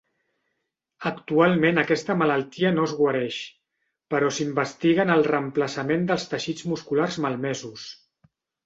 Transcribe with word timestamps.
Actualment 1.09 1.81
aquesta 1.81 2.15
malaltia 2.21 2.73
no 2.77 2.87
es 2.89 2.95
guareix, 3.03 3.39
però 4.15 4.33
s'investiga 4.39 5.07
en 5.07 5.15
el 5.19 5.25
reemplaçament 5.31 6.11
dels 6.15 6.31
teixits 6.35 6.69
musculars 6.73 7.25
malmesos. 7.29 7.89